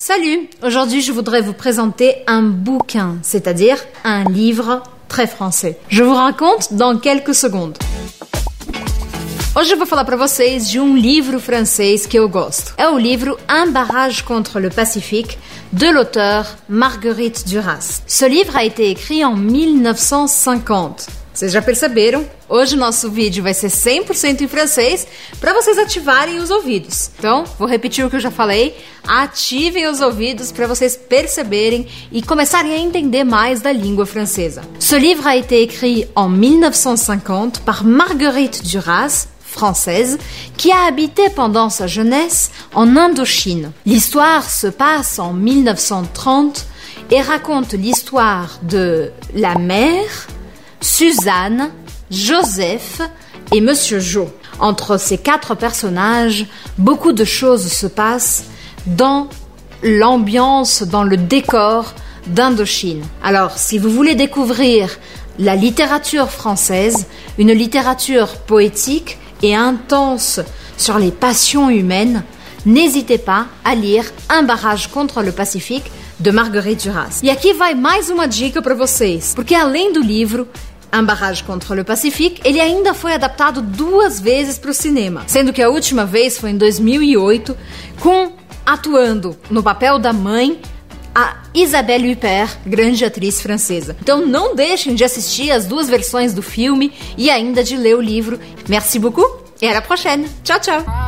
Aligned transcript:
Salut 0.00 0.48
Aujourd'hui, 0.62 1.02
je 1.02 1.10
voudrais 1.10 1.40
vous 1.40 1.52
présenter 1.52 2.22
un 2.28 2.42
bouquin, 2.42 3.18
c'est-à-dire 3.22 3.78
un 4.04 4.22
livre 4.22 4.84
très 5.08 5.26
français. 5.26 5.76
Je 5.88 6.04
vous 6.04 6.14
raconte 6.14 6.72
dans 6.74 6.96
quelques 6.98 7.34
secondes. 7.34 7.76
Hoje 9.56 9.72
eu 9.72 9.76
vou 9.76 9.86
falar 9.86 10.04
para 10.04 10.16
vocês 10.16 10.70
de 10.70 10.78
um 10.78 10.94
livro 10.94 11.40
francês 11.40 12.06
que 12.06 12.16
eu 12.16 12.28
gosto. 12.28 12.74
É 12.78 12.88
o 12.88 12.96
livro 12.96 13.36
Un 13.48 13.72
barrage 13.72 14.22
contre 14.22 14.60
le 14.60 14.70
Pacifique 14.70 15.36
de 15.72 15.88
l'auteur 15.88 16.46
Marguerite 16.68 17.48
Duras. 17.48 18.02
Ce 18.06 18.24
livre 18.24 18.56
a 18.56 18.62
été 18.62 18.90
écrit 18.90 19.24
en 19.24 19.34
1950. 19.34 21.08
Vocês 21.38 21.52
já 21.52 21.62
perceberam? 21.62 22.28
Hoje 22.48 22.74
o 22.74 22.78
nosso 22.80 23.08
vídeo 23.12 23.44
vai 23.44 23.54
ser 23.54 23.68
100% 23.68 24.40
em 24.40 24.48
francês 24.48 25.06
para 25.38 25.54
vocês 25.54 25.78
ativarem 25.78 26.38
os 26.38 26.50
ouvidos. 26.50 27.12
Então, 27.16 27.44
vou 27.56 27.68
repetir 27.68 28.04
o 28.04 28.10
que 28.10 28.16
eu 28.16 28.20
já 28.20 28.32
falei. 28.32 28.76
Ativem 29.06 29.86
os 29.86 30.00
ouvidos 30.00 30.50
para 30.50 30.66
vocês 30.66 30.96
perceberem 30.96 31.86
e 32.10 32.22
começarem 32.22 32.72
a 32.72 32.78
entender 32.78 33.22
mais 33.22 33.60
da 33.60 33.70
língua 33.70 34.04
francesa. 34.04 34.62
Ce 34.80 34.98
livre 34.98 35.28
a 35.28 35.36
été 35.36 35.62
écrit 35.62 36.08
en 36.16 36.28
1950 36.28 37.60
par 37.60 37.84
Marguerite 37.84 38.60
Duras, 38.64 39.28
française 39.40 40.18
qui 40.56 40.72
a 40.72 40.86
habité 40.86 41.30
pendant 41.30 41.70
sa 41.70 41.86
jeunesse 41.86 42.50
en 42.74 42.96
Indochine. 42.96 43.70
L'histoire 43.86 44.50
se 44.50 44.66
passe 44.66 45.20
en 45.20 45.32
1930 45.34 46.66
et 47.12 47.20
raconte 47.20 47.74
l'histoire 47.74 48.58
de 48.64 49.12
la 49.32 49.54
mère 49.54 50.26
Suzanne, 50.80 51.70
Joseph 52.10 53.00
et 53.52 53.60
Monsieur 53.60 54.00
Joe. 54.00 54.28
Entre 54.60 54.98
ces 54.98 55.18
quatre 55.18 55.54
personnages, 55.54 56.46
beaucoup 56.76 57.12
de 57.12 57.24
choses 57.24 57.70
se 57.70 57.86
passent 57.86 58.44
dans 58.86 59.28
l'ambiance, 59.82 60.82
dans 60.82 61.04
le 61.04 61.16
décor 61.16 61.94
d'Indochine. 62.26 63.04
Alors, 63.22 63.58
si 63.58 63.78
vous 63.78 63.90
voulez 63.90 64.14
découvrir 64.14 64.98
la 65.38 65.54
littérature 65.54 66.30
française, 66.30 67.06
une 67.38 67.52
littérature 67.52 68.36
poétique 68.38 69.18
et 69.42 69.54
intense 69.54 70.40
sur 70.76 70.98
les 70.98 71.12
passions 71.12 71.70
humaines, 71.70 72.24
n'hésitez 72.66 73.18
pas 73.18 73.46
a 73.64 73.74
lire 73.74 74.04
Un 74.28 74.42
barrage 74.42 74.88
contre 74.88 75.22
le 75.22 75.32
Pacifique 75.32 75.90
de 76.18 76.32
Marguerite 76.32 76.88
Duras. 76.88 77.20
E 77.22 77.30
aqui 77.30 77.52
vai 77.52 77.74
mais 77.74 78.10
uma 78.10 78.26
dica 78.26 78.60
para 78.60 78.74
vocês, 78.74 79.32
porque 79.34 79.54
além 79.54 79.92
do 79.92 80.00
livro, 80.00 80.48
Un 80.92 81.04
barrage 81.04 81.44
contre 81.44 81.74
le 81.74 81.84
Pacifique, 81.84 82.40
ele 82.44 82.60
ainda 82.60 82.94
foi 82.94 83.12
adaptado 83.12 83.60
duas 83.60 84.18
vezes 84.18 84.58
para 84.58 84.70
o 84.70 84.74
cinema, 84.74 85.22
sendo 85.26 85.52
que 85.52 85.62
a 85.62 85.68
última 85.68 86.06
vez 86.06 86.38
foi 86.38 86.50
em 86.50 86.56
2008, 86.56 87.56
com 88.00 88.32
atuando 88.64 89.36
no 89.50 89.62
papel 89.62 89.98
da 89.98 90.12
mãe 90.12 90.60
a 91.14 91.42
Isabelle 91.52 92.12
Huppert, 92.12 92.58
grande 92.64 93.04
atriz 93.04 93.40
francesa. 93.40 93.96
Então 94.00 94.24
não 94.26 94.54
deixem 94.54 94.94
de 94.94 95.04
assistir 95.04 95.50
as 95.50 95.66
duas 95.66 95.88
versões 95.88 96.32
do 96.32 96.42
filme 96.42 96.92
e 97.16 97.28
ainda 97.28 97.62
de 97.62 97.76
ler 97.76 97.96
o 97.96 98.00
livro. 98.00 98.38
Merci 98.68 98.98
beaucoup 98.98 99.42
e 99.60 99.66
à 99.66 99.72
la 99.72 99.82
prochaine. 99.82 100.28
Tchau, 100.44 100.60
tchau. 100.60 101.07